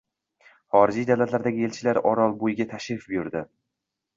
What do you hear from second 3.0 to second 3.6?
buyurdi